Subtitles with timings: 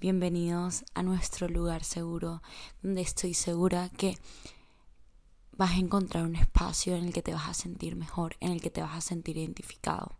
[0.00, 2.42] Bienvenidos a nuestro lugar seguro,
[2.82, 4.18] donde estoy segura que
[5.52, 8.60] vas a encontrar un espacio en el que te vas a sentir mejor, en el
[8.60, 10.18] que te vas a sentir identificado,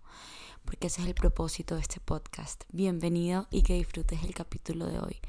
[0.64, 2.64] porque ese es el propósito de este podcast.
[2.72, 5.20] Bienvenido y que disfrutes el capítulo de hoy.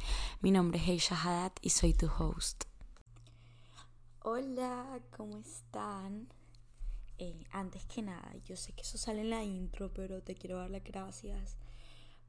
[0.42, 2.64] Mi nombre es Heisha Haddad y soy tu host.
[4.22, 6.28] Hola, ¿cómo están?
[7.18, 10.58] Eh, antes que nada, yo sé que eso sale en la intro, pero te quiero
[10.58, 11.58] dar las gracias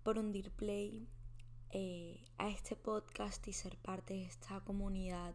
[0.03, 1.07] por hundir play
[1.71, 5.35] eh, a este podcast y ser parte de esta comunidad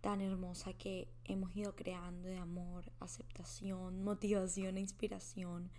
[0.00, 5.70] tan hermosa que hemos ido creando de amor, aceptación, motivación e inspiración,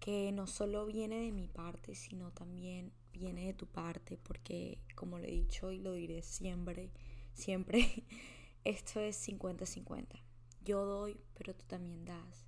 [0.00, 5.18] que no solo viene de mi parte, sino también viene de tu parte, porque como
[5.18, 6.90] lo he dicho y lo diré siempre,
[7.32, 8.04] siempre,
[8.64, 10.20] esto es 50-50.
[10.64, 12.46] Yo doy, pero tú también das.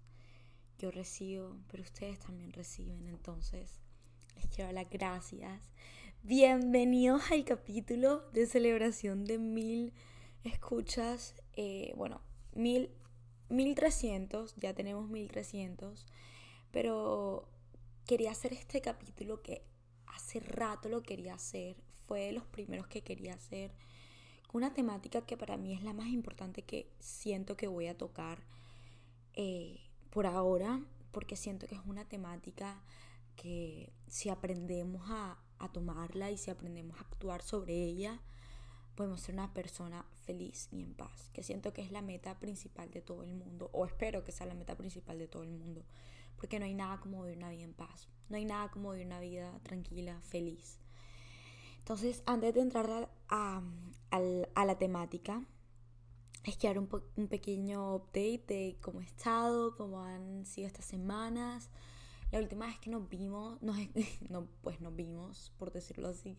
[0.79, 3.07] Yo recibo, pero ustedes también reciben.
[3.09, 3.81] Entonces,
[4.37, 5.61] les quiero dar las gracias
[6.23, 9.93] Bienvenidos al capítulo de celebración de mil
[10.43, 11.35] escuchas.
[11.55, 12.21] Eh, bueno,
[12.53, 12.91] mil,
[13.49, 16.07] mil trescientos, ya tenemos mil trescientos.
[16.73, 17.49] Pero
[18.07, 19.63] quería hacer este capítulo que
[20.07, 21.77] hace rato lo quería hacer.
[22.07, 23.73] Fue de los primeros que quería hacer.
[24.53, 28.41] Una temática que para mí es la más importante que siento que voy a tocar
[29.35, 29.79] eh,
[30.11, 30.81] por ahora.
[31.13, 32.83] Porque siento que es una temática
[33.37, 38.21] que si aprendemos a, a tomarla y si aprendemos a actuar sobre ella,
[38.97, 42.91] podemos ser una persona feliz y en paz, que siento que es la meta principal
[42.91, 45.85] de todo el mundo, o espero que sea la meta principal de todo el mundo,
[46.37, 49.07] porque no hay nada como vivir una vida en paz, no hay nada como vivir
[49.07, 50.79] una vida tranquila, feliz.
[51.79, 53.63] Entonces, antes de entrar a,
[54.11, 55.45] la temática,
[56.43, 61.71] es que un, un, pequeño update de cómo he estado, cómo han sido estas semanas,
[62.33, 63.77] la última vez que nos vimos, nos,
[64.31, 66.37] no, pues nos vimos, por decirlo así,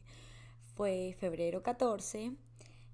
[0.76, 2.34] fue febrero 14,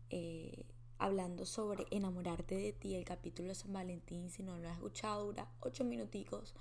[0.09, 0.65] eh,
[0.99, 4.29] hablando sobre enamorarte de ti, el capítulo de San Valentín.
[4.29, 6.53] Si no lo has escuchado, dura 8 minuticos.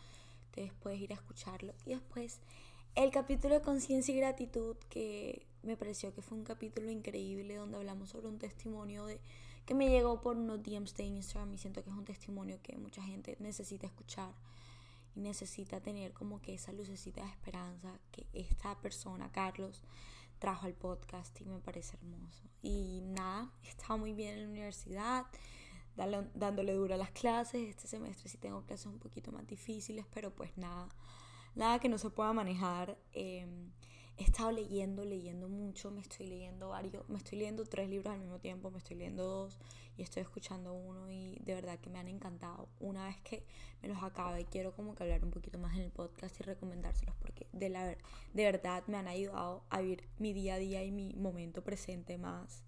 [0.47, 1.75] Entonces puedes ir a escucharlo.
[1.87, 2.41] Y después
[2.95, 7.77] el capítulo de conciencia y gratitud, que me pareció que fue un capítulo increíble donde
[7.77, 9.21] hablamos sobre un testimonio de
[9.65, 12.77] que me llegó por unos DMs de Instagram y siento que es un testimonio que
[12.77, 14.33] mucha gente necesita escuchar
[15.15, 19.83] y necesita tener como que esa lucecita de esperanza que esta persona, Carlos,
[20.39, 22.43] trajo al podcast y me parece hermoso.
[22.63, 25.27] Y nada, he estado muy bien en la universidad,
[25.95, 27.69] dándole duro a las clases.
[27.69, 30.89] Este semestre sí tengo clases un poquito más difíciles, pero pues nada,
[31.55, 32.99] nada que no se pueda manejar.
[33.13, 33.71] Em,
[34.23, 38.21] he estado leyendo, leyendo mucho, me estoy leyendo varios, me estoy leyendo tres libros al
[38.21, 39.59] mismo tiempo, me estoy leyendo dos
[39.97, 42.69] y estoy escuchando uno y de verdad que me han encantado.
[42.79, 43.45] Una vez que
[43.83, 47.15] me los acabe, quiero como que hablar un poquito más en el podcast y recomendárselos
[47.17, 50.93] porque de, la, de verdad me han ayudado a vivir mi día a día y
[50.93, 52.63] mi momento presente más,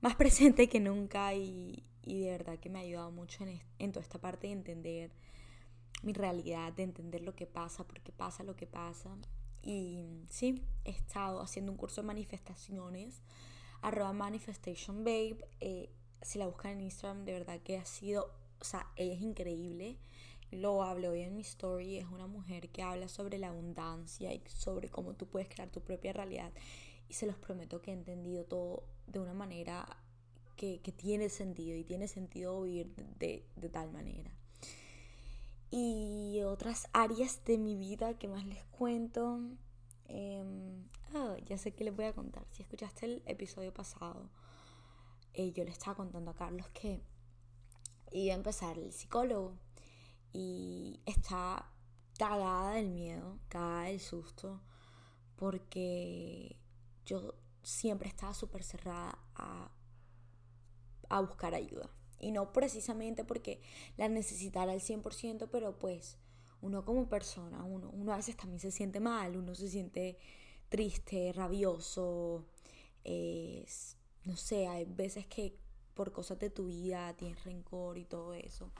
[0.00, 3.92] más presente que nunca y, y de verdad que me ha ayudado mucho en, en
[3.92, 5.10] toda esta parte de entender
[6.02, 9.16] mi realidad, de entender lo que pasa, porque pasa lo que pasa
[9.64, 13.22] y sí, he estado haciendo un curso de manifestaciones,
[13.80, 15.38] arroba manifestation babe.
[15.60, 18.30] Eh, si la buscan en Instagram, de verdad que ha sido,
[18.60, 19.96] o sea, ella es increíble.
[20.50, 21.96] Lo hablo hoy en mi story.
[21.96, 25.80] Es una mujer que habla sobre la abundancia y sobre cómo tú puedes crear tu
[25.80, 26.52] propia realidad.
[27.08, 29.96] Y se los prometo que he entendido todo de una manera
[30.56, 34.33] que, que tiene sentido y tiene sentido vivir de tal manera
[35.76, 39.40] y otras áreas de mi vida que más les cuento.
[40.06, 42.46] Em, ah, ya sé que les voy a contar.
[42.52, 44.30] Si escuchaste el episodio pasado,
[45.32, 47.02] eh, yo le estaba contando a Carlos que
[48.12, 49.58] iba a empezar el psicólogo
[50.32, 51.68] y está
[52.16, 54.60] cagada del miedo, cagada del susto,
[55.34, 56.56] porque
[57.04, 57.34] yo
[57.64, 59.72] siempre estaba súper cerrada a,
[61.08, 61.90] a buscar ayuda.
[62.24, 63.60] Y no precisamente porque
[63.96, 66.16] la necesitara al 100%, pero pues
[66.62, 70.16] uno como persona, uno, uno a veces también se siente mal, uno se siente
[70.70, 72.46] triste, rabioso,
[74.24, 75.54] no sé, hay veces que
[75.94, 78.70] por cosas de tu vida tienes rencor y todo eso.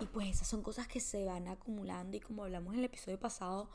[0.00, 3.20] Y pues esas son cosas que se van acumulando y como hablamos en el episodio
[3.20, 3.70] pasado,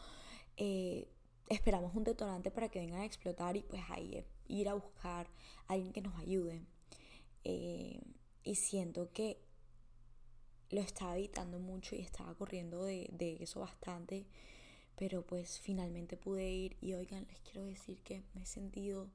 [0.57, 1.07] eh,
[1.47, 5.27] esperamos un detonante para que vengan a explotar y pues ahí ir a buscar
[5.67, 6.62] a alguien que nos ayude.
[7.44, 8.01] eh,
[8.45, 9.38] y siento que
[10.69, 14.25] lo estaba evitando mucho y estaba corriendo de, de eso bastante.
[14.95, 19.09] Pero pues finalmente pude ir y oigan, les quiero decir que me he sentido,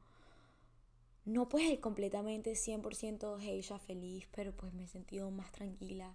[1.24, 6.14] no pues completamente 100% ella feliz, pero pues me he sentido más tranquila.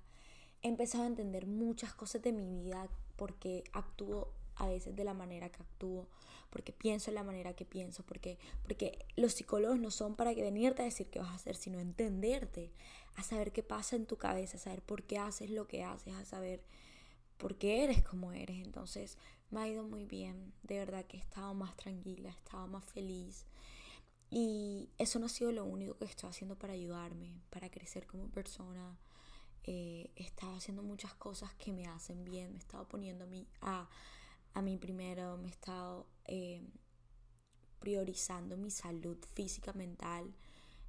[0.61, 5.13] He empezado a entender muchas cosas de mi vida porque actúo a veces de la
[5.13, 6.07] manera que actúo,
[6.50, 10.42] porque pienso en la manera que pienso, porque, porque los psicólogos no son para que
[10.42, 12.72] venirte a decir qué vas a hacer, sino entenderte,
[13.16, 16.13] a saber qué pasa en tu cabeza, a saber por qué haces lo que haces,
[16.13, 16.63] a saber
[17.38, 18.63] por qué eres como eres.
[18.66, 19.18] Entonces
[19.52, 22.86] me ha ido muy bien, de verdad que he estado más tranquila, he estado más
[22.86, 23.46] feliz.
[24.30, 28.30] Y eso no ha sido lo único que estoy haciendo para ayudarme, para crecer como
[28.30, 28.98] persona.
[29.63, 33.28] Eh, he estado haciendo muchas cosas que me hacen bien, me he estado poniendo a
[33.28, 33.90] mí, a,
[34.56, 36.62] a mí primero, me he estado eh,
[37.80, 40.34] priorizando mi salud física, mental,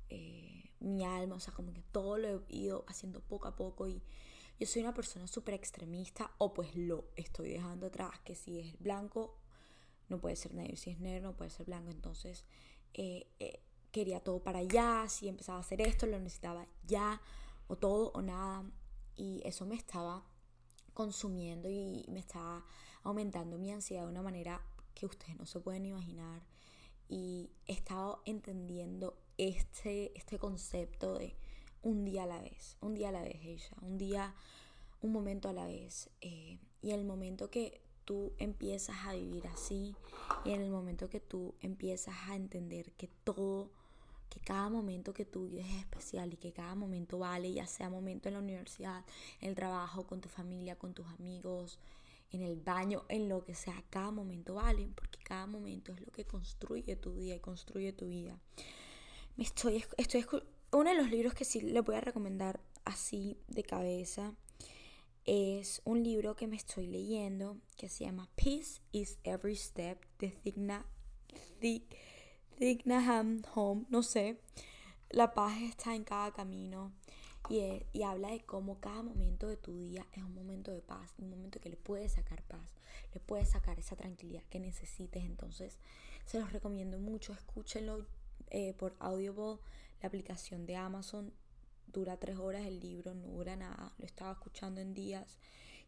[0.09, 3.89] eh, mi alma, o sea, como que todo lo he ido haciendo poco a poco
[3.89, 4.03] y
[4.59, 8.79] yo soy una persona súper extremista o pues lo estoy dejando atrás, que si es
[8.79, 9.37] blanco
[10.09, 12.45] no puede ser negro, si es negro no puede ser blanco, entonces
[12.95, 13.27] eh,
[13.91, 17.21] quería todo para allá, si empezaba a hacer esto lo necesitaba ya,
[17.67, 18.65] o todo o nada,
[19.17, 20.25] y eso me estaba
[20.95, 22.65] consumiendo y me estaba
[23.07, 24.61] aumentando mi ansiedad de una manera
[24.95, 26.43] que ustedes no se pueden imaginar.
[27.09, 31.37] Y he estado entendiendo este, este concepto de
[31.83, 34.35] un día a la vez, un día a la vez ella, un día,
[35.03, 36.11] un momento a la vez.
[36.21, 39.95] Eh, y el momento que tú empiezas a vivir así,
[40.45, 43.71] y en el momento que tú empiezas a entender que todo,
[44.31, 47.89] que cada momento que tú vives es especial y que cada momento vale, ya sea
[47.89, 49.05] momento en la universidad,
[49.41, 51.79] en el trabajo, con tu familia, con tus amigos,
[52.31, 56.13] en el baño, en lo que sea, cada momento vale, porque cada momento es lo
[56.13, 58.39] que construye tu día y construye tu vida.
[59.37, 60.27] Me estoy, estoy,
[60.73, 64.35] uno de los libros que sí le voy a recomendar así de cabeza
[65.27, 70.29] es un libro que me estoy leyendo que se llama Peace is Every Step de
[70.29, 70.87] Thigna,
[73.55, 74.41] Home, no sé.
[75.11, 76.93] La paz está en cada camino.
[77.49, 81.31] Y, habla de cómo cada momento de tu día es un momento de paz, un
[81.31, 82.77] momento que le puedes sacar paz,
[83.15, 85.25] le puedes sacar esa tranquilidad que necesites.
[85.25, 85.79] Entonces,
[86.25, 88.07] se los recomiendo mucho, escúchenlo
[88.51, 89.59] eh, por Audible,
[90.03, 91.33] la aplicación de Amazon.
[91.87, 95.39] Dura tres horas el libro, no dura nada, lo estaba escuchando en días.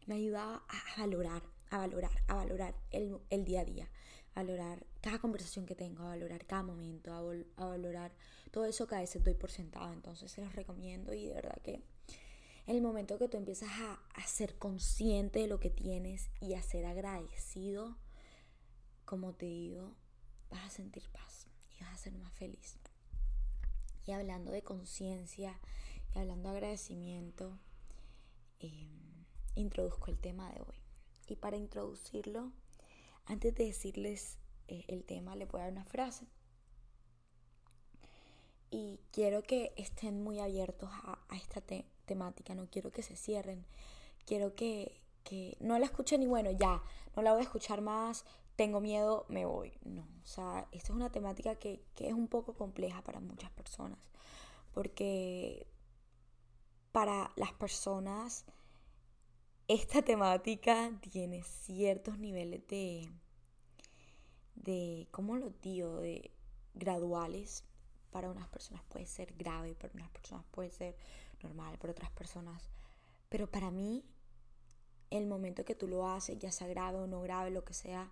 [0.07, 3.89] Me ayudaba a valorar, a valorar, a valorar el, el día a día,
[4.35, 8.11] valorar cada conversación que tengo, a valorar cada momento, a, a valorar
[8.51, 9.91] todo eso que a veces doy por sentado.
[9.93, 11.83] Entonces se los recomiendo y de verdad que
[12.67, 16.61] el momento que tú empiezas a, a ser consciente de lo que tienes y a
[16.61, 17.97] ser agradecido,
[19.05, 19.95] como te digo,
[20.51, 22.77] vas a sentir paz y vas a ser más feliz.
[24.05, 25.59] Y hablando de conciencia
[26.13, 27.57] y hablando de agradecimiento,
[28.59, 30.77] em, introduzco el tema de hoy.
[31.27, 32.51] Y para introducirlo,
[33.29, 34.37] antes de decirles
[34.67, 36.27] eh, el tema, le voy a dar una frase
[38.71, 41.61] y quiero que estén muy abiertos a, esta
[42.05, 43.65] temática, no quiero que se cierren,
[44.25, 46.83] quiero que, que no la escuchen y bueno, ya,
[47.15, 49.73] no la voy a escuchar más, tengo miedo, me voy.
[49.85, 53.51] No, o sea, esta es una temática que, que es un poco compleja para muchas
[53.51, 53.99] personas,
[54.73, 55.65] porque
[56.91, 58.45] para las personas
[59.69, 63.07] esta temática tiene ciertos niveles de,
[64.55, 66.31] de ¿cómo lo digo?, de
[66.73, 67.63] graduales
[68.09, 70.97] para unas personas puede ser grave, para unas personas puede ser
[71.43, 72.67] normal, para otras personas.
[73.29, 74.03] Pero para mí,
[75.11, 78.11] el momento que tú lo haces, ya sea grave o no grave, lo que sea,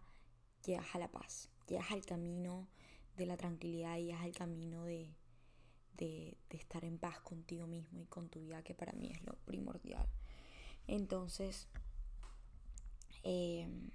[0.63, 2.67] llegas a la paz, llegas al camino
[3.15, 5.11] de la tranquilidad, llegas al camino de,
[5.95, 9.33] de, estar en paz contigo mismo y con tu vida, que para mí es lo
[9.45, 10.07] primordial.
[10.87, 11.67] Entonces,
[13.23, 13.91] em,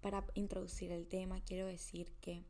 [0.00, 2.44] para introducir el tema, quiero decir que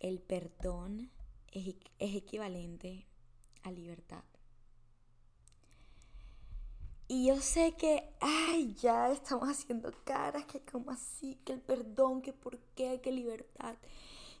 [0.00, 1.10] el perdón
[1.52, 3.06] es, equivalente
[3.62, 4.24] a libertad.
[7.08, 12.20] Y yo sé que, ay, ya estamos haciendo caras, que como así, que el perdón,
[12.20, 13.76] que por qué, que libertad.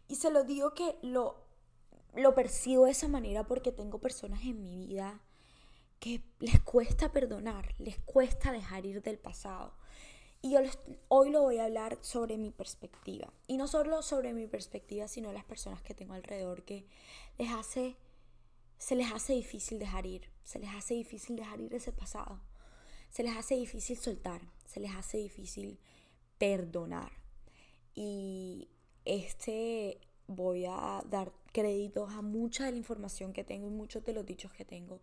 [0.08, 1.36] Y se lo digo que lo,
[2.14, 5.20] lo percibo de esa manera porque tengo personas en mi vida
[5.98, 9.74] que les cuesta perdonar, les cuesta dejar ir del pasado.
[10.42, 10.60] Y yo
[11.08, 13.32] hoy lo voy a hablar sobre mi perspectiva.
[13.46, 16.86] Y no solo sobre mi perspectiva, sino las personas que tengo alrededor que
[17.38, 17.96] les hace,
[18.78, 20.30] se les hace difícil dejar ir.
[20.44, 22.40] Se les hace difícil dejar ir ese pasado.
[23.10, 24.40] Se les hace difícil soltar.
[24.66, 25.80] Se les hace difícil
[26.38, 27.12] perdonar.
[27.94, 28.68] Y
[29.04, 34.12] este voy a dar créditos a mucha de la información que tengo y muchos de
[34.12, 35.00] los dichos que tengo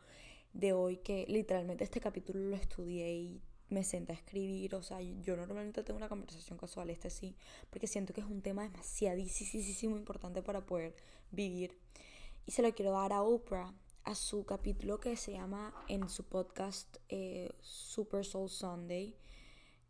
[0.54, 4.76] de hoy, que literalmente este capítulo lo estudié y me senté a escribir.
[4.76, 7.36] O sea, yo normalmente tengo una conversación casual, este sí,
[7.70, 10.96] porque siento que es un tema demasiadísimo importante para poder
[11.32, 11.78] vivir.
[12.46, 16.24] Y se lo quiero dar a Oprah, a su capítulo que se llama en su
[16.26, 19.16] podcast eh, Super Soul Sunday.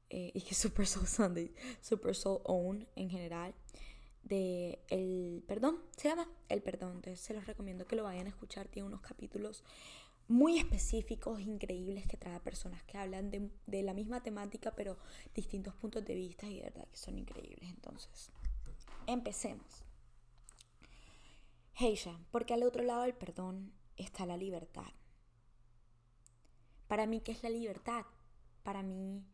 [0.09, 1.51] Eh, y que Super Soul Sunday,
[1.81, 3.53] Super Soul Own en general
[4.23, 6.93] de El Perdón, se llama El Perdón.
[6.95, 8.67] Entonces se los recomiendo que lo vayan a escuchar.
[8.67, 9.63] Tiene unos capítulos
[10.27, 14.97] muy específicos, increíbles, que trae personas que hablan de, de la misma temática, pero
[15.35, 17.69] distintos puntos de vista y de verdad que son increíbles.
[17.69, 18.31] Entonces,
[19.07, 19.83] empecemos.
[21.75, 24.91] Heisha, porque al otro lado del perdón está la libertad.
[26.87, 28.05] Para mí, ¿qué es la libertad?
[28.63, 29.25] Para mí,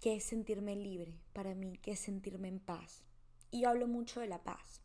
[0.00, 1.20] ¿qué es sentirme libre?
[1.32, 3.04] Para mí, ¿qué es sentirme en paz?
[3.50, 4.83] Y yo hablo mucho de la paz.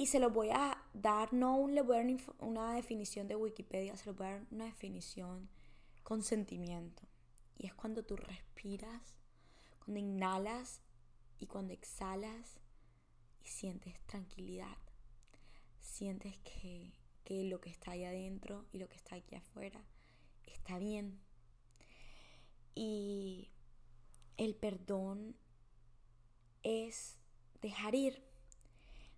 [0.00, 3.98] Y se lo voy a dar, no le voy a dar una definición de Wikipedia,
[3.98, 5.50] se lo voy a dar una definición
[6.02, 7.02] con sentimiento.
[7.58, 9.18] Y es cuando tú respiras,
[9.84, 10.80] cuando inhalas
[11.38, 12.60] y cuando exhalas
[13.44, 14.78] y sientes tranquilidad.
[15.80, 19.84] Sientes que, que lo que está ahí adentro y lo que está aquí afuera
[20.46, 21.20] está bien.
[22.74, 23.50] Y
[24.38, 25.36] el perdón
[26.62, 27.18] es
[27.60, 28.29] dejar ir,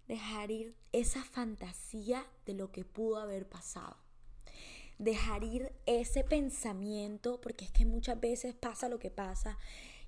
[0.08, 3.96] dejar ir esa fantasía de lo que pudo haber pasado.
[4.98, 9.58] Dejar ir ese pensamiento, porque es que muchas veces pasa lo que pasa,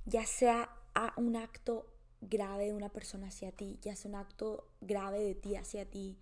[0.04, 4.68] ya sea a un acto grave de una persona hacia ti, ya sea un acto
[4.80, 6.16] grave de ti hacia ti,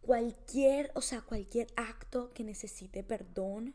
[0.00, 3.74] cualquier, o sea, cualquier acto que necesite perdón,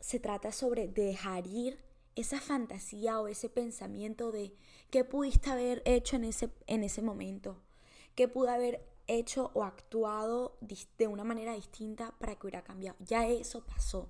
[0.00, 1.78] se trata sobre dejar ir
[2.16, 4.54] esa fantasía o ese pensamiento de
[4.90, 7.62] qué pudiste haber hecho en ese, en ese momento,
[8.14, 10.56] qué pude haber hecho o actuado
[10.98, 12.96] de una manera distinta para que hubiera cambiado.
[13.00, 14.08] Ya eso pasó.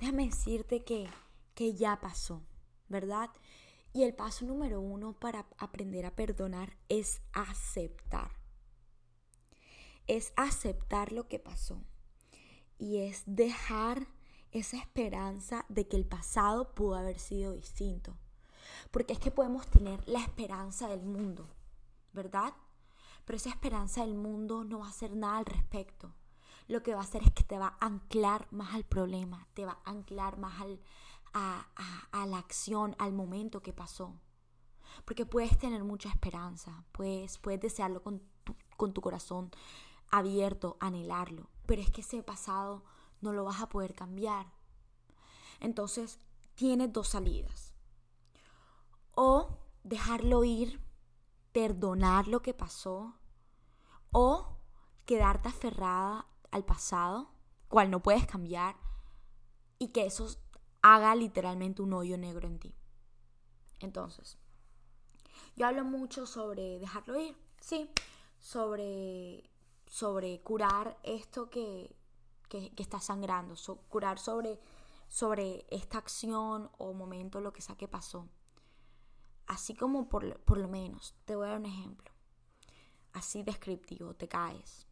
[0.00, 1.08] Déjame decirte que,
[1.54, 2.42] que ya pasó,
[2.88, 3.30] ¿verdad?
[3.92, 8.30] Y el paso número uno para aprender a perdonar es aceptar.
[10.06, 11.82] Es aceptar lo que pasó.
[12.78, 14.08] Y es dejar
[14.52, 18.16] esa esperanza de que el pasado pudo haber sido distinto.
[18.90, 21.48] Porque es que podemos tener la esperanza del mundo,
[22.12, 22.54] ¿verdad?
[23.24, 26.14] Pero esa esperanza del mundo no va a hacer nada al respecto.
[26.68, 29.64] Lo que va a hacer es que te va a anclar más al problema, te
[29.64, 30.80] va a anclar más al,
[31.32, 31.66] a,
[32.12, 34.14] a, la acción, al momento que pasó.
[35.04, 39.50] Porque puedes tener mucha esperanza, puedes, puedes desearlo con tu, con tu corazón
[40.10, 42.84] abierto, anhelarlo, pero es que ese pasado
[43.22, 44.46] no lo vas a poder cambiar.
[45.60, 46.18] Entonces,
[46.54, 47.72] tienes dos salidas.
[49.14, 50.80] O dejarlo ir,
[51.52, 53.14] perdonar lo que pasó,
[54.10, 54.58] o
[55.06, 57.30] quedarte aferrada al pasado,
[57.68, 58.76] cual no puedes cambiar,
[59.78, 60.28] y que eso
[60.82, 62.74] haga literalmente un hoyo negro en ti.
[63.80, 64.38] Entonces,
[65.56, 67.90] yo hablo mucho sobre dejarlo ir, sí,
[68.38, 69.50] sobre,
[69.86, 71.94] sobre curar esto que,
[72.52, 73.54] que, está sangrando,
[73.88, 74.60] curar sobre,
[75.08, 78.28] sobre esta acción o momento, lo que sea que pasó.
[79.46, 82.10] Así como por, por lo menos, te voy a dar un ejemplo,
[83.14, 84.86] así descriptivo, te caes,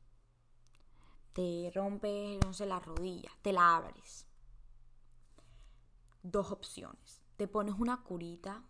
[1.35, 4.27] te rompes, la rodilla, te la abres.
[6.23, 8.65] Dos opciones, te pones una curita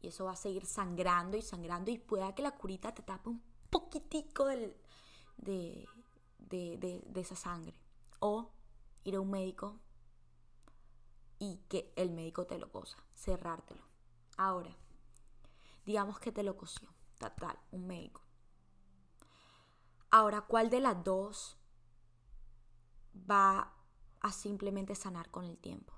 [0.00, 3.28] y eso va a seguir sangrando y sangrando y pueda que la curita te tape
[3.28, 4.74] un poquitico del,
[5.36, 5.86] de,
[6.38, 7.79] de, de, esa sangre
[8.20, 8.52] o
[9.04, 9.80] ir a un médico
[11.38, 13.82] y que el médico te lo cosa, cerrártelo.
[14.36, 14.76] Ahora,
[15.84, 18.22] digamos que te lo cosió, tal, tal, un médico.
[20.10, 21.56] Ahora, ¿cuál de las dos
[23.28, 23.74] va
[24.20, 25.94] a simplemente sanar con el tiempo?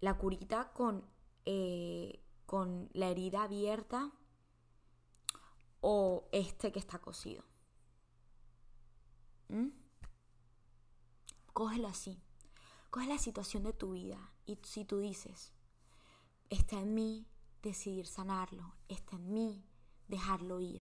[0.00, 1.04] La curita con,
[1.44, 4.12] eh, con la herida abierta
[5.80, 7.42] o este que está cosido.
[9.48, 9.87] ¿Mm?
[11.58, 12.22] Cógelo así.
[12.88, 15.52] Coge la situación de tu vida y si tú dices,
[16.50, 17.26] está en mí
[17.62, 19.64] decidir sanarlo, está en mí
[20.06, 20.78] dejarlo ir.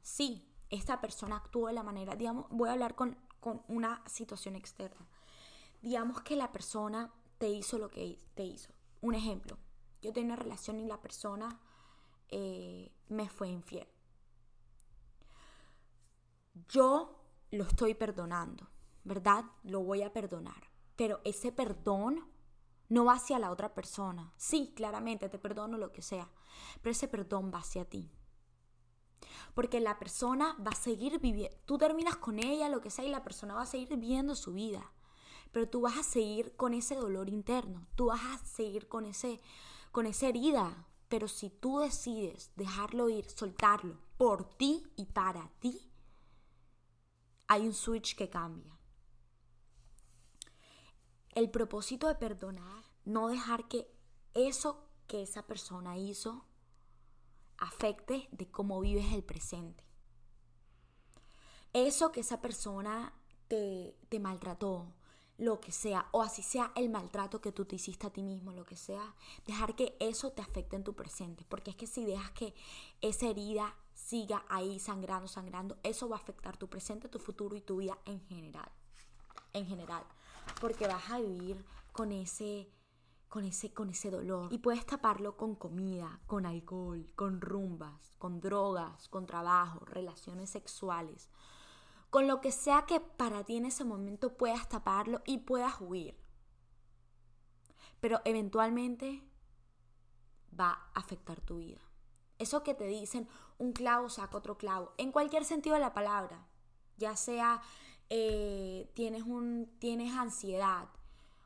[0.00, 3.18] Sí, esta persona actuó de la manera, digamos, voy a hablar con,
[3.66, 5.08] una situación externa.
[5.82, 8.72] Digamos que la persona te hizo lo que te hizo.
[9.00, 9.58] Un ejemplo,
[10.02, 11.58] yo tenía una relación y la persona
[12.28, 13.88] eh, me fue infiel.
[16.68, 18.70] Yo lo estoy perdonando
[19.10, 19.44] ¿verdad?
[19.64, 20.70] Lo voy a perdonar.
[20.94, 22.24] Pero ese perdón
[22.88, 24.32] no va hacia la otra persona.
[24.36, 26.30] Sí, claramente te perdono lo que sea,
[26.80, 28.08] pero ese perdón va hacia ti.
[29.52, 33.10] Porque la persona va a seguir viviendo, tú terminas con ella, lo que sea, y
[33.10, 34.92] la persona va a seguir viviendo su vida.
[35.50, 39.40] Pero tú vas a seguir con ese dolor interno, tú vas a seguir con, ese,
[39.90, 40.86] con esa herida.
[41.08, 45.90] Pero si tú decides dejarlo ir, soltarlo por ti y para ti,
[47.48, 48.79] hay un switch que cambia.
[51.34, 53.90] El propósito de perdonar, no dejar que
[54.34, 56.44] eso que esa persona hizo
[57.58, 59.84] afecte de cómo vives el presente.
[61.72, 63.12] Eso que esa persona
[63.48, 64.92] te, te maltrató,
[65.40, 68.52] lo que sea, o así sea el maltrato que tú te hiciste a ti mismo,
[68.52, 69.14] lo que sea,
[69.46, 72.54] dejar que eso te afecte en tu presente, porque es que si dejas que
[73.00, 77.62] esa herida siga ahí sangrando, sangrando, eso va a afectar tu presente, tu futuro y
[77.62, 78.70] tu vida en general.
[79.54, 80.04] En general,
[80.60, 82.70] porque vas a vivir con ese
[83.30, 84.52] con ese, con ese dolor.
[84.52, 91.30] Y puedes taparlo con comida, con alcohol, con rumbas, con drogas, con trabajo, relaciones sexuales.
[92.10, 96.18] Con lo que sea que para ti en ese momento puedas taparlo y puedas huir.
[98.00, 99.22] Pero eventualmente
[100.58, 101.80] va a afectar tu vida.
[102.38, 103.28] Eso que te dicen,
[103.58, 106.48] un clavo saca otro clavo, en cualquier sentido de la palabra.
[106.96, 107.62] Ya sea
[108.10, 110.88] eh, tienes, un, tienes ansiedad,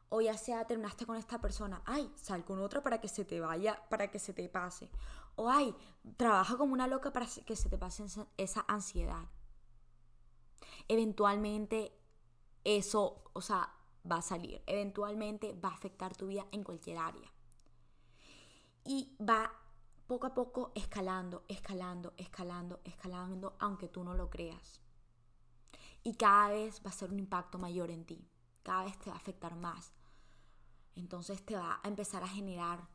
[0.08, 3.40] o ya sea terminaste con esta persona, ay, sal con otra para que se te
[3.40, 4.90] vaya, para que se te pase.
[5.36, 5.74] O ay,
[6.16, 8.04] trabaja como una loca para que se te pase
[8.36, 9.24] esa ansiedad.
[10.88, 11.92] Eventualmente
[12.64, 13.72] eso, o sea,
[14.10, 14.62] va a salir.
[14.66, 17.30] Eventualmente va a afectar tu vida en cualquier área.
[18.84, 19.52] Y va
[20.06, 24.83] poco a poco escalando, escalando, escalando, escalando, aunque tú no lo creas.
[26.04, 28.28] Y cada vez va a ser un impacto mayor en ti.
[28.62, 29.92] Cada vez te va a afectar más
[30.96, 32.86] entonces te va a empezar a generar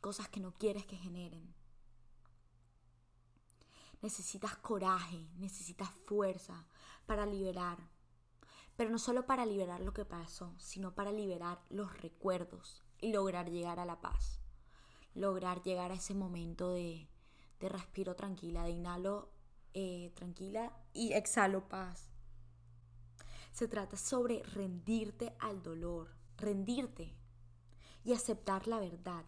[0.00, 1.54] cosas que no quieres que generen.
[4.02, 6.66] Necesitas coraje, necesitas fuerza
[7.06, 7.78] para liberar.
[8.76, 13.50] Pero no solo para liberar lo que pasó, sino para liberar los recuerdos y lograr
[13.50, 14.40] llegar a la paz.
[15.14, 17.08] Lograr llegar a ese momento de,
[17.60, 19.28] respiro tranquila, de inhalo
[19.74, 22.08] eh, tranquila y exhalo paz.
[23.52, 27.14] Se trata sobre rendirte al dolor, rendirte
[28.04, 29.24] y aceptar la verdad.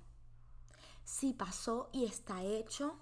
[1.05, 2.97] Si pasó y está hecho,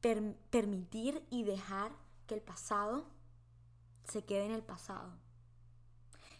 [0.00, 1.92] permitir y dejar
[2.26, 3.06] que el pasado
[4.04, 5.12] se quede en el pasado.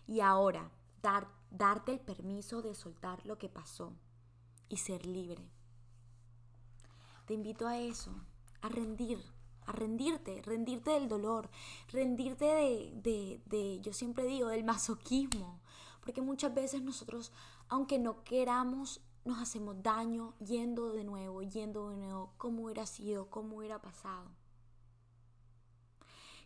[0.06, 0.70] Y ahora,
[1.02, 3.92] dar, darte el permiso de soltar lo que pasó
[4.68, 5.48] y ser libre.
[7.26, 8.12] Te invito a eso,
[8.60, 9.22] a rendir,
[9.72, 11.50] rendirte, rendirte del dolor,
[11.88, 15.60] rendirte de, de, de yo siempre digo, del masoquismo,
[16.00, 17.32] porque muchas veces nosotros,
[17.68, 23.28] aunque no queramos, nos hacemos daño yendo de nuevo, yendo de nuevo, cómo hubiera sido,
[23.30, 24.30] cómo hubiera pasado.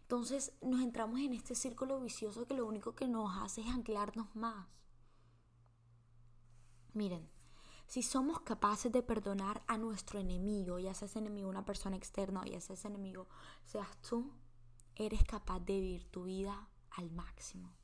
[0.03, 4.35] Entonces nos entramos en este círculo vicioso que lo único que nos hace es anclarnos
[4.35, 4.67] más.
[6.93, 7.29] Miren,
[7.87, 12.43] si somos capaces de perdonar a nuestro enemigo, ya sea ese enemigo una persona externa
[12.43, 13.29] o ya sea ese enemigo
[13.65, 14.33] seas tú,
[14.95, 17.75] eres capaz de vivir tu vida al máximo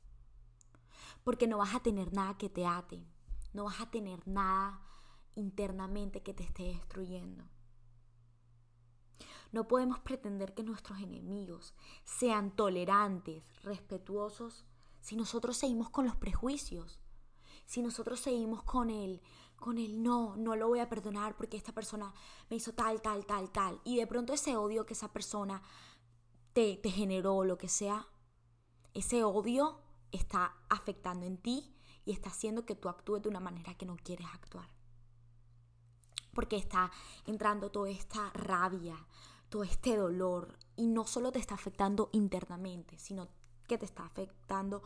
[1.23, 3.03] porque no vas a tener nada que te ate,
[3.53, 4.81] no vas a tener nada
[5.35, 7.45] internamente que te esté destruyendo.
[9.51, 11.73] No podemos pretender que nuestros enemigos
[12.05, 14.65] sean tolerantes, respetuosos,
[15.01, 16.99] si nosotros seguimos con los prejuicios,
[17.65, 19.21] si nosotros seguimos con el,
[19.61, 22.13] con el no, no lo voy a perdonar porque esta persona
[22.49, 25.61] me hizo tal, tal, tal, tal, y de pronto ese odio que esa persona
[26.51, 28.07] te, te generó, lo que sea,
[28.93, 29.79] ese odio
[30.11, 33.95] está afectando en ti y está haciendo que tú actúes de una manera que no
[33.95, 34.67] quieres actuar.
[36.33, 36.91] Porque está
[37.25, 38.97] entrando toda esta rabia,
[39.47, 43.29] todo este dolor y no solo te está afectando internamente, sino
[43.67, 44.81] que te está afectando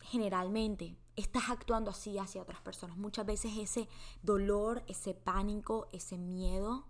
[0.00, 0.96] generalmente.
[1.18, 2.96] Estás actuando así hacia otras personas.
[2.96, 3.88] Muchas veces ese
[4.22, 6.86] dolor, ese pánico, ese miedo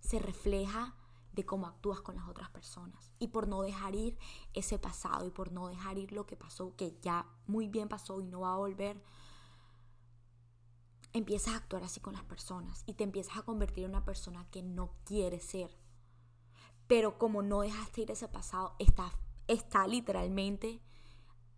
[0.00, 0.94] se refleja
[1.32, 3.10] de cómo actúas con las otras personas.
[3.18, 4.18] Y por no dejar ir
[4.52, 8.20] ese pasado y por no dejar ir lo que pasó, que ya muy bien pasó
[8.20, 9.02] y no va a volver,
[11.14, 14.46] empiezas a actuar así con las personas y te empiezas a convertir en una persona
[14.50, 15.74] que no quieres ser.
[16.86, 19.10] Pero como no dejaste ir ese pasado, está,
[19.48, 20.82] está literalmente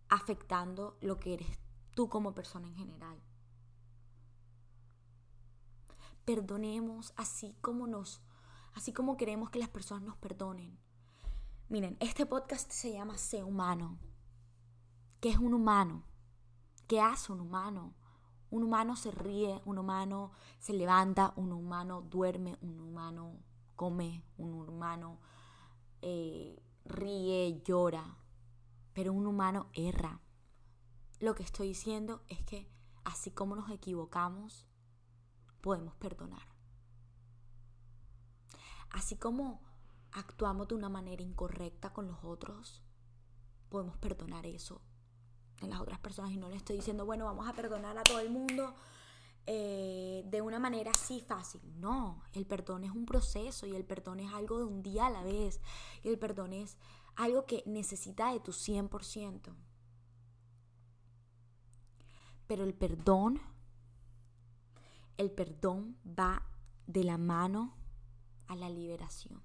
[0.09, 1.62] afectando lo que eres
[1.95, 3.21] tú como persona en general.
[6.25, 8.23] Perdonemos así como nos
[8.75, 10.79] así como queremos que las personas nos perdonen.
[11.69, 13.99] Miren, este podcast se llama Sé humano.
[15.21, 16.05] ¿Qué es un humano?
[16.87, 17.95] ¿Qué hace un humano?
[18.51, 23.39] Un humano se ríe, un humano se levanta, un humano duerme, un humano
[23.77, 25.19] come, un humano
[26.03, 28.19] eh, ríe, llora,
[28.93, 30.21] pero un humano erra.
[31.23, 32.69] Lo que estoy diciendo es que
[33.05, 34.67] así como nos equivocamos,
[35.61, 36.49] podemos perdonar.
[38.91, 39.63] Así como
[40.11, 42.83] actuamos de una manera incorrecta con los otros,
[43.69, 44.83] podemos perdonar eso
[45.61, 46.33] en las otras personas.
[46.33, 48.75] Y no le estoy diciendo, bueno, vamos a perdonar a todo el mundo
[49.47, 51.63] eh, de una manera así fácil.
[51.79, 55.11] No, el perdón es un proceso y el perdón es algo de un día a
[55.11, 55.61] la vez.
[56.03, 56.79] Y el perdón es
[57.15, 59.55] algo que necesita de tu 100%.
[62.47, 63.41] Pero el perdón,
[65.17, 66.43] el perdón va
[66.87, 67.75] de la mano
[68.49, 69.43] a la liberación.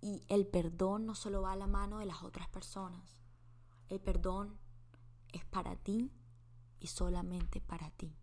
[0.00, 3.22] Y el perdón no solo va a la mano de las otras personas.
[3.88, 4.58] El perdón
[5.32, 6.12] es para ti
[6.80, 8.14] y solamente para ti.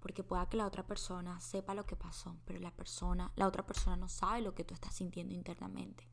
[0.00, 3.66] Porque pueda que la otra persona sepa lo que pasó, pero la persona, la otra
[3.66, 6.08] persona no sabe lo que tú estás sintiendo internamente.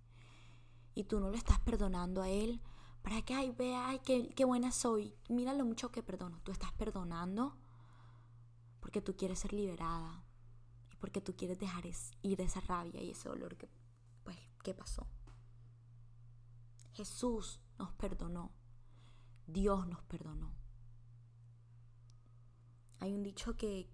[0.94, 2.62] Y tú no lo estás perdonando a él
[3.08, 5.16] para que, ay, vea, ay, qué, qué buena soy.
[5.30, 6.42] Mira lo mucho que perdono.
[6.44, 7.56] Tú estás perdonando
[8.82, 10.26] porque tú quieres ser liberada.
[10.92, 11.86] Y porque tú quieres dejar
[12.22, 13.70] ir esa rabia y ese dolor que,
[14.26, 15.08] pues, ¿qué pasó?
[16.96, 18.52] Jesús nos perdonó.
[19.46, 20.52] Dios nos perdonó.
[23.00, 23.90] Hay un dicho que,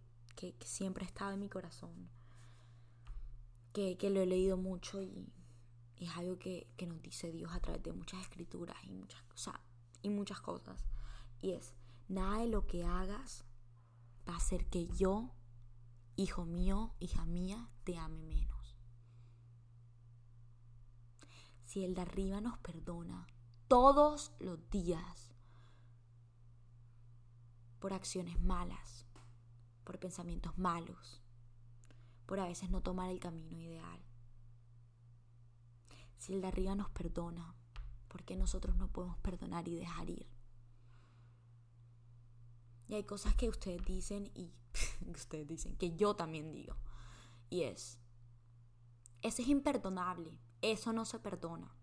[0.65, 2.09] siempre ha estado en mi corazón,
[3.73, 5.31] que, lo he leído mucho y,
[5.97, 9.21] es algo que, nos dice Dios a través de muchas escrituras y muchas,
[10.01, 10.85] y muchas cosas.
[11.41, 11.73] Y es,
[12.07, 13.45] nada de lo que hagas
[14.27, 15.31] va a hacer que yo,
[16.15, 18.77] hijo mío, hija mía, te ame menos.
[21.63, 23.27] Si el de arriba nos perdona
[23.67, 25.33] todos los días,
[27.79, 29.05] por acciones malas,
[29.83, 31.21] por pensamientos malos,
[32.25, 33.99] por a veces no tomar el camino ideal.
[36.23, 37.53] Si el de arriba nos perdona,
[38.07, 40.25] ¿por qué nosotros no podemos perdonar y dejar ir?
[42.87, 44.53] Y hay cosas que ustedes dicen y
[45.11, 46.77] ustedes dicen que yo también digo.
[47.49, 47.99] Y es,
[49.21, 51.75] eso es imperdonable, eso no se perdona.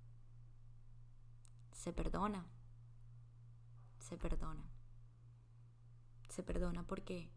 [1.73, 2.47] Se perdona,
[3.99, 4.65] se perdona
[6.31, 7.31] se perdona porque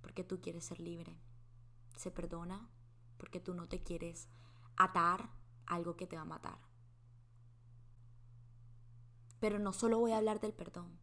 [0.00, 1.20] porque tú quieres ser libre.
[1.96, 2.70] Se perdona
[3.18, 4.28] porque tú no te quieres
[4.76, 5.28] atar
[5.70, 6.58] algo que te va a matar.
[9.38, 10.98] Pero no solo voy a hablar del perdón,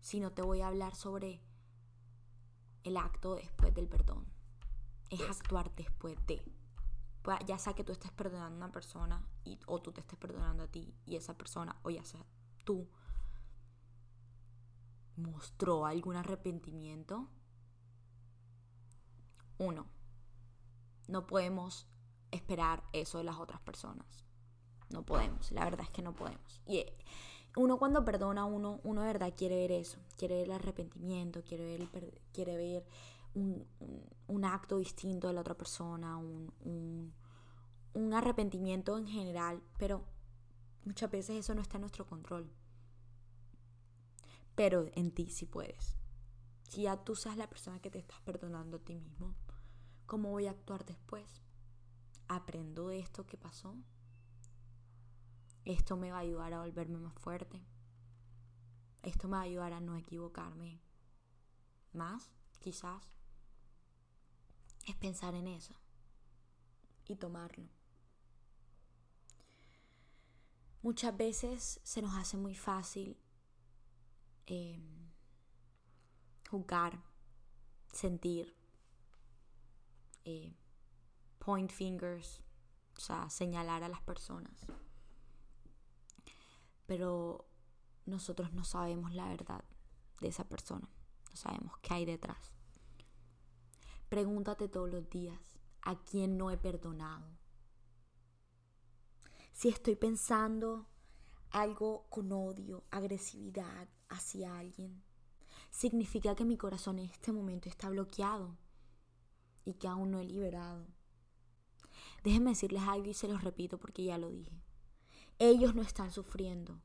[0.00, 1.40] sino te voy a hablar sobre
[2.84, 4.26] el acto después del perdón.
[5.08, 6.42] Es actuar después de.
[7.22, 10.18] Pues, ya sea que tú estés perdonando a una persona y, o tú te estés
[10.18, 12.24] perdonando a ti y esa persona, o ya sea
[12.64, 12.88] tú
[15.16, 17.28] mostró algún arrepentimiento?
[19.58, 19.86] Uno,
[21.08, 21.86] no podemos
[22.32, 24.24] esperar eso de las otras personas.
[24.90, 26.60] No podemos, la verdad es que no podemos.
[26.66, 26.96] Y eh,
[27.56, 31.78] uno cuando perdona, uno, uno de verdad quiere ver eso, quiere ver el arrepentimiento, quiere
[31.78, 32.86] ver, quiere ver
[33.34, 37.14] un, acto distinto de la otra persona, un,
[37.94, 40.04] un arrepentimiento en general, pero
[40.84, 42.50] muchas veces eso no está en nuestro control
[44.54, 45.96] pero en ti sí puedes.
[46.68, 49.34] Si ya tú seas la persona que te estás perdonando a ti mismo,
[50.06, 51.41] ¿cómo voy a actuar después?
[52.28, 53.76] ¿Aprendo de esto que pasó?
[55.64, 57.64] ¿Esto me va a ayudar a volverme más fuerte?
[59.02, 60.80] ¿Esto me va a ayudar a no equivocarme
[61.92, 62.30] más?
[62.58, 63.02] Quizás.
[64.86, 65.74] Es pensar en eso
[67.06, 67.68] y tomarlo.
[70.82, 73.16] Muchas veces se nos hace muy fácil
[74.46, 74.80] eh,
[76.50, 77.00] jugar,
[77.92, 78.56] sentir,
[80.24, 80.56] eh,
[81.44, 82.40] point fingers,
[82.96, 84.64] o sea, señalar a las personas.
[86.86, 87.48] Pero
[88.06, 89.64] nosotros no sabemos la verdad
[90.20, 90.88] de esa persona,
[91.30, 92.52] no sabemos qué hay detrás.
[94.08, 97.26] Pregúntate todos los días, ¿a quién no he perdonado?
[99.52, 100.86] Si estoy pensando
[101.50, 105.02] algo con odio, agresividad hacia alguien,
[105.70, 108.56] significa que mi corazón en este momento está bloqueado
[109.64, 110.86] y que aún no he liberado.
[112.22, 114.62] Déjenme decirles algo y se los repito porque ya lo dije.
[115.38, 116.80] Ellos no están sufriendo.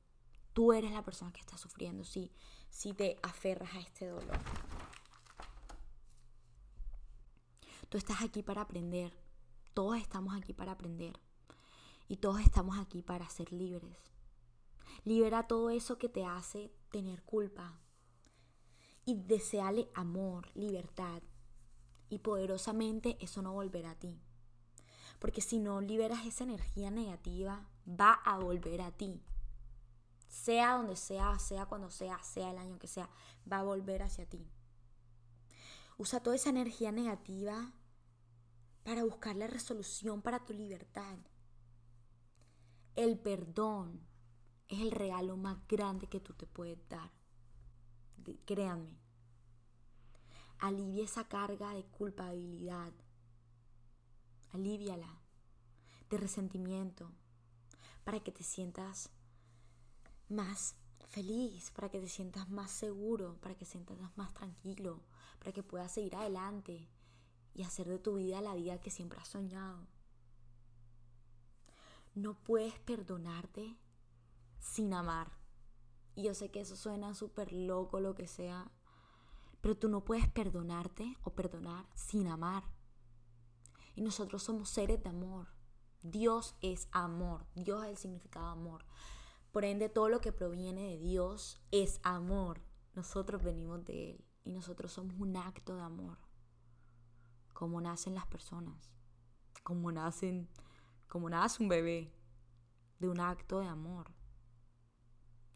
[0.54, 2.32] Tú eres la persona que está sufriendo si,
[2.70, 4.40] si te aferras a este dolor.
[7.90, 9.14] Tú estás aquí para aprender.
[9.74, 11.20] Todos estamos aquí para aprender.
[12.08, 14.12] Y todos estamos aquí para ser libres.
[15.06, 17.80] Libera todo eso que te hace tener culpa.
[19.06, 21.22] Y deseale amor, libertad.
[22.10, 24.18] y poderosamente eso no volverá a ti.
[25.20, 29.24] Porque si no liberas esa energía negativa, va a volver a ti.
[30.28, 33.10] Sea donde sea, sea cuando sea, sea el año que sea,
[33.52, 34.48] va a volver hacia ti.
[35.98, 37.74] Usa toda esa energía negativa
[38.84, 41.18] para buscar la resolución para tu libertad.
[42.96, 44.08] El perdón
[44.68, 47.12] es el regalo más grande que tú te puedes dar.
[48.46, 48.98] Créanme.
[50.60, 52.92] Alivia esa carga de culpabilidad.
[54.58, 55.22] Aliviala.
[56.10, 57.12] De resentimiento.
[58.04, 59.12] Para que te sientas
[60.30, 60.76] más
[61.10, 65.04] feliz, para que te sientas más seguro, para que te sientas más tranquilo,
[65.38, 66.90] para que puedas seguir adelante
[67.54, 69.88] y hacer de tu vida la vida que siempre has soñado.
[72.16, 73.78] No puedes perdonarte
[74.60, 75.32] sin amar.
[76.16, 78.72] Y yo sé que eso suena súper loco, lo que sea,
[79.62, 82.77] pero tú no puedes perdonarte o perdonar sin amar.
[83.98, 85.48] Y nosotros somos seres de amor.
[86.04, 87.48] Dios es amor.
[87.56, 88.86] Dios es el significado amor.
[89.52, 92.62] Por ende, todo lo que proviene de Dios es amor.
[92.94, 96.20] Nosotros venimos de Él y nosotros somos un acto de amor.
[97.56, 98.94] Como nacen las personas,
[99.64, 100.48] como nacen,
[101.08, 102.14] como nace un bebé,
[103.00, 104.12] de un acto de amor.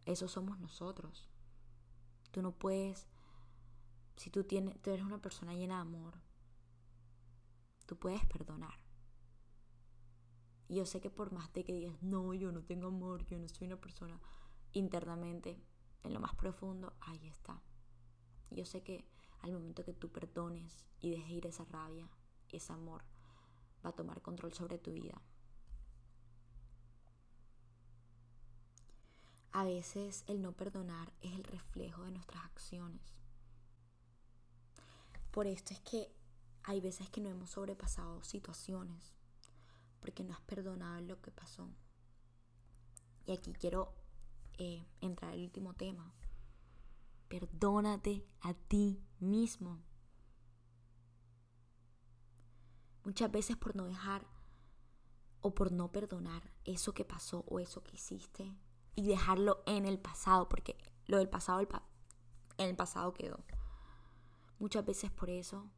[0.05, 1.29] Eso somos nosotros.
[2.31, 3.07] Tú no puedes,
[4.15, 6.19] si tú, tienes, tú eres una persona llena de amor,
[7.91, 8.73] tú puedes perdonar.
[10.69, 13.49] Yo sé que por más de que digas, no, yo no tengo amor, yo no
[13.49, 14.17] soy una persona,
[14.71, 15.61] internamente,
[16.03, 17.61] en lo más profundo, ahí está.
[18.49, 19.03] Yo sé que
[19.41, 22.09] al momento que tú perdones y dejes ir esa rabia,
[22.47, 23.03] ese amor,
[23.85, 25.21] va a tomar control sobre tu vida.
[29.51, 33.01] A veces el no perdonar es el reflejo de nuestras acciones.
[35.31, 36.20] Por esto es que
[36.63, 39.15] hay veces que no hemos sobrepasado situaciones
[39.99, 41.69] porque no has perdonado lo que pasó.
[43.25, 43.93] Y aquí quiero
[44.57, 46.13] eh, entrar al último tema.
[47.27, 49.79] Perdónate a ti mismo.
[53.03, 54.27] Muchas veces por no dejar
[55.41, 58.53] o por no perdonar eso que pasó o eso que hiciste
[58.95, 63.43] y dejarlo en el pasado, porque lo del pasado en el pasado quedó.
[64.59, 65.71] Muchas veces por eso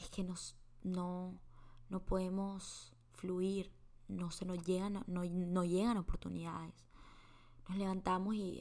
[0.00, 1.40] es que nos, no,
[1.88, 3.72] no podemos fluir,
[4.08, 6.74] no se nos llegan, no, no llegan oportunidades.
[7.68, 8.60] Nos levantamos y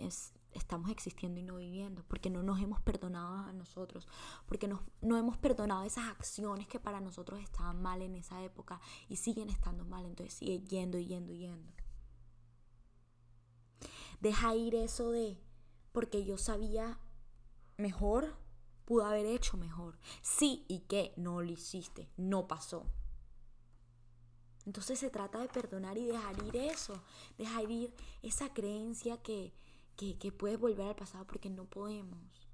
[0.52, 4.08] estamos existiendo y no viviendo, porque no nos hemos perdonado a nosotros,
[4.46, 8.80] porque no, no hemos perdonado esas acciones que para nosotros estaban mal en esa época
[9.08, 11.72] y siguen estando mal, entonces sigue yendo y yendo y yendo.
[14.20, 15.40] Deja ir eso de,
[15.92, 17.00] porque yo sabía
[17.78, 18.36] mejor,
[18.90, 20.00] pudo haber hecho mejor.
[20.24, 21.14] Sí, ¿y qué?
[21.16, 22.88] No lo hiciste, no pasó.
[24.66, 27.00] Entonces se trata de perdonar y dejar ir eso,
[27.38, 29.54] dejar ir esa creencia que,
[29.96, 32.50] que, puedes volver al pasado porque no podemos.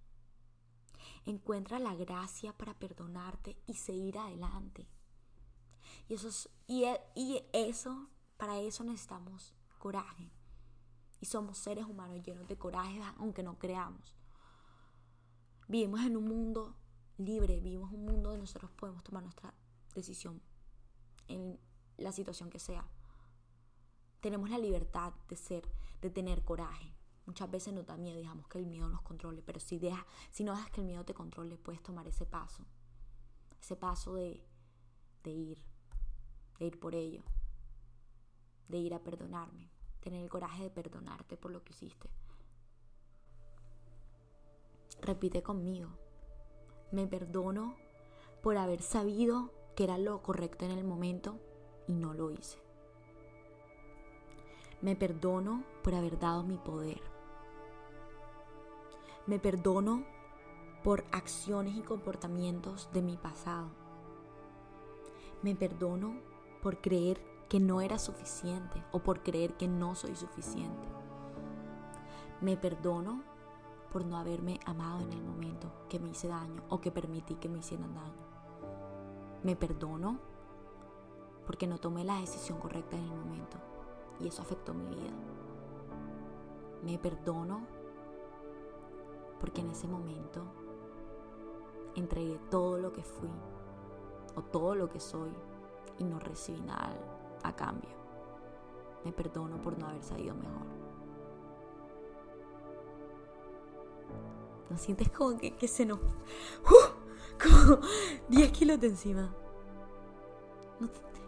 [1.26, 4.90] Encuentra la gracia para perdonarte y seguir adelante.
[6.10, 6.84] Y eso, y,
[7.16, 10.30] y eso, para eso necesitamos coraje.
[11.22, 14.15] Y somos seres humanos llenos de coraje, aunque no creamos.
[15.68, 16.76] Vivimos en un mundo
[17.18, 19.54] libre, vivimos un mundo donde nosotros podemos tomar nuestra
[19.96, 20.42] decisión
[21.28, 21.60] en
[21.98, 22.88] la situación que sea.
[24.22, 25.68] Tenemos la libertad de ser,
[26.02, 26.94] de tener coraje.
[27.26, 30.44] Muchas veces nos da miedo, dejamos que el miedo nos controle, pero si, deja, si
[30.44, 32.64] no dejas que el miedo te controle, puedes tomar ese paso.
[33.60, 34.46] Ese paso de,
[35.24, 35.64] de ir,
[36.60, 37.24] de ir por ello,
[38.68, 42.12] de ir a perdonarme, tener el coraje de perdonarte por lo que hiciste.
[45.02, 45.90] Repite conmigo,
[46.92, 47.76] me perdono
[48.42, 51.40] por haber sabido que era lo correcto en el momento
[51.88, 52.58] y no lo hice.
[54.82, 57.02] Me perdono por haber dado mi poder.
[59.26, 60.06] Me perdono
[60.84, 63.70] por acciones y comportamientos de mi pasado.
[65.42, 66.16] Me perdono
[66.62, 70.88] por creer que no era suficiente o por creer que no soy suficiente.
[72.42, 73.24] Me perdono
[73.96, 77.48] por no haberme amado en el momento que me hice daño o que permití que
[77.48, 78.28] me hicieran daño.
[79.42, 80.20] Me perdono
[81.46, 83.56] porque no tomé la decisión correcta en el momento
[84.20, 85.14] y eso afectó mi vida.
[86.84, 87.62] Me perdono
[89.40, 90.44] porque en ese momento
[91.96, 93.32] entregué todo lo que fui
[94.36, 95.32] o todo lo que soy
[96.00, 96.92] y no recibí nada
[97.44, 97.92] a cambio.
[99.06, 100.85] Me perdono por no haber salido mejor.
[104.70, 106.00] ¿No sientes como que, se nos...
[106.00, 107.06] ¡Uh!
[107.44, 107.80] como
[108.30, 109.34] 10 kilos de encima.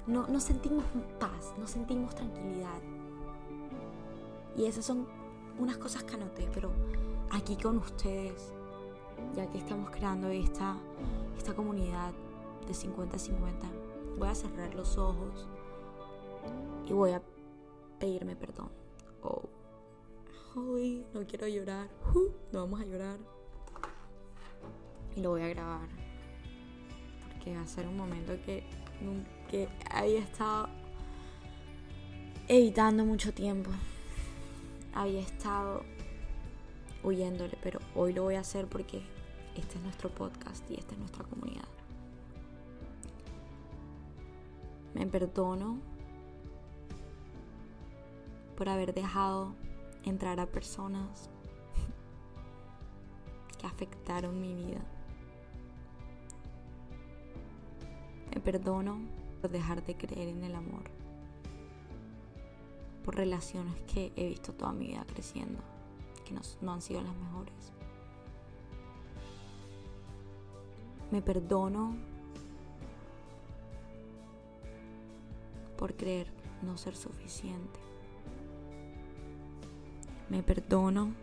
[0.07, 0.85] No, no, sentimos
[1.19, 2.81] paz, no sentimos tranquilidad.
[4.55, 5.05] Y esas son
[5.59, 6.71] unas cosas que anoté, pero
[7.31, 8.53] aquí con ustedes,
[9.35, 10.77] ya que estamos creando esta,
[11.37, 12.13] esta comunidad
[12.65, 13.37] de 50-50,
[14.17, 15.47] voy a cerrar los ojos
[16.87, 17.21] y voy a
[17.99, 18.69] pedirme perdón.
[19.21, 19.43] Oh,
[20.55, 21.87] no quiero llorar.
[22.51, 23.19] No vamos a llorar.
[25.15, 25.87] Y lo voy a grabar.
[27.27, 28.63] Porque va a ser un momento que,
[29.49, 30.69] que había estado
[32.47, 33.69] evitando mucho tiempo.
[34.93, 35.83] Había estado
[37.03, 39.01] huyéndole, pero hoy lo voy a hacer porque
[39.55, 41.67] este es nuestro podcast y esta es nuestra comunidad.
[44.93, 45.79] Me perdono
[48.55, 49.53] por haber dejado
[50.09, 51.29] entrar a personas
[53.57, 54.81] que afectaron mi vida.
[58.33, 58.99] Me perdono
[59.41, 60.83] por dejar de creer en el amor,
[63.03, 65.59] por relaciones que he visto toda mi vida creciendo,
[66.25, 67.73] que no, no han sido las mejores.
[71.11, 71.95] Me perdono
[75.77, 76.27] por creer
[76.63, 77.86] no ser suficiente.
[80.29, 81.13] Me perdono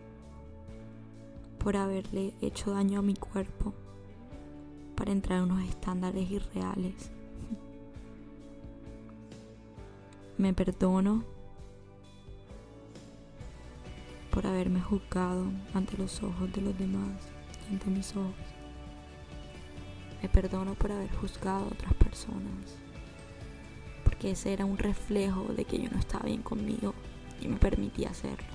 [1.59, 3.73] por haberle hecho daño a mi cuerpo
[4.95, 7.11] para entrar en unos estándares irreales.
[10.37, 11.23] Me perdono
[14.31, 17.21] por haberme juzgado ante los ojos de los demás
[17.69, 18.33] ante mis ojos.
[20.21, 22.77] Me perdono por haber juzgado a otras personas,
[24.03, 26.93] porque ese era un reflejo de que yo no estaba bien conmigo
[27.41, 28.54] y me permitía hacerlo.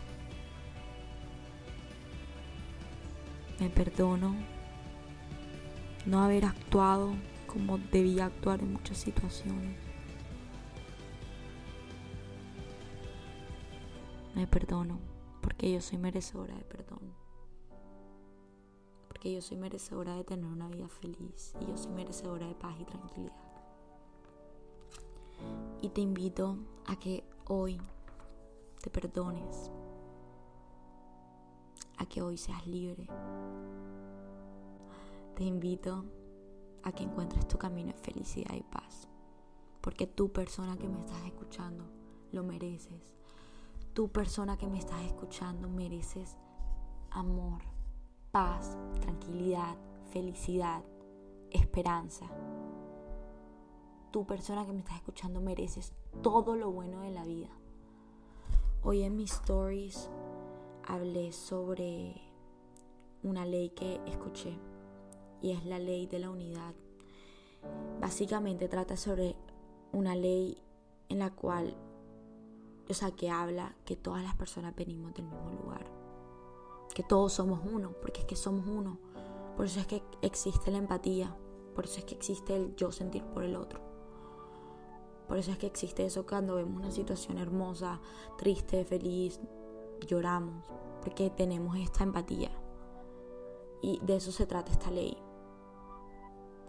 [3.60, 4.34] Me perdono
[6.06, 7.12] no haber actuado
[7.46, 9.76] como debía actuar en muchas situaciones.
[14.34, 14.98] Me perdono
[15.42, 17.00] porque yo soy merecedora de perdón.
[19.08, 22.74] Porque yo soy merecedora de tener una vida feliz y yo soy merecedora de paz
[22.80, 23.36] y tranquilidad.
[25.82, 27.78] Y te invito a que hoy
[28.80, 29.70] te perdones
[32.00, 33.06] a que hoy seas libre.
[35.36, 36.04] Te invito
[36.82, 39.06] a que encuentres tu camino de felicidad y paz.
[39.82, 41.84] Porque tú persona que me estás escuchando,
[42.32, 43.14] lo mereces.
[43.92, 46.38] Tú persona que me estás escuchando, mereces
[47.10, 47.60] amor,
[48.30, 49.76] paz, tranquilidad,
[50.10, 50.82] felicidad,
[51.50, 52.26] esperanza.
[54.10, 57.50] Tú persona que me estás escuchando, mereces todo lo bueno de la vida.
[58.82, 60.10] Hoy en mis stories
[60.90, 62.20] hablé sobre
[63.22, 64.58] una ley que escuché
[65.40, 66.74] y es la ley de la unidad.
[68.00, 69.36] Básicamente trata sobre
[69.92, 70.60] una ley
[71.08, 71.76] en la cual,
[72.88, 75.86] o sea, que habla que todas las personas venimos del mismo lugar,
[76.92, 78.98] que todos somos uno, porque es que somos uno.
[79.56, 81.36] Por eso es que existe la empatía,
[81.74, 83.80] por eso es que existe el yo sentir por el otro.
[85.28, 88.00] Por eso es que existe eso cuando vemos una situación hermosa,
[88.36, 89.38] triste, feliz,
[90.00, 90.64] lloramos,
[91.02, 92.50] porque tenemos esta empatía.
[93.82, 95.16] Y de eso se trata esta ley.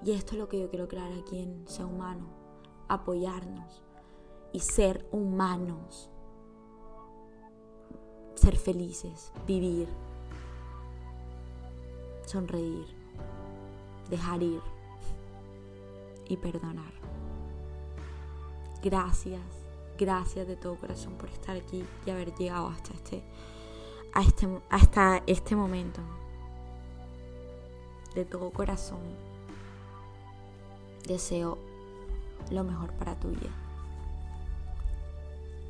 [0.04, 2.28] Y esto es lo que yo quiero crear aquí en Ser Humano.
[2.88, 3.84] Apoyarnos
[4.52, 6.10] y ser humanos.
[8.36, 9.88] Ser felices, vivir,
[12.26, 12.88] sonreír,
[14.10, 14.62] dejar ir
[16.28, 16.94] y perdonar.
[18.82, 19.61] Gracias,
[20.02, 23.22] gracias de todo corazón por estar aquí y haber llegado hasta este
[24.14, 26.02] a este, hasta este momento.
[28.16, 29.00] De todo corazón,
[31.08, 31.60] deseo
[32.50, 33.52] lo mejor para tu vida.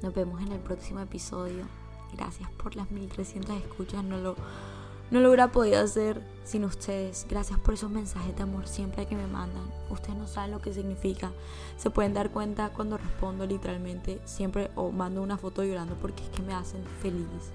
[0.02, 1.66] Nos vemos en el próximo episodio.
[2.14, 4.04] Gracias por las 1300 escuchas.
[4.04, 4.36] No lo,
[5.12, 7.28] no lo hubiera podido hacer sin ustedes.
[7.30, 9.64] Gracias por esos mensajes de amor siempre que me mandan.
[9.90, 11.32] Ustedes no saben lo que significa.
[11.78, 14.22] Se pueden dar cuenta cuando respondo literalmente.
[14.26, 17.52] Siempre o mando una foto llorando porque es que me hacen feliz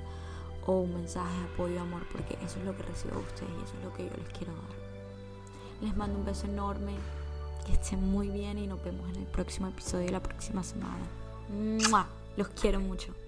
[0.66, 3.64] o un mensaje de apoyo, amor, porque eso es lo que recibo de ustedes y
[3.64, 4.86] eso es lo que yo les quiero dar.
[5.80, 6.92] Les mando un beso enorme,
[7.64, 11.06] que estén muy bien y nos vemos en el próximo episodio de la próxima semana.
[12.36, 13.25] Los quiero mucho.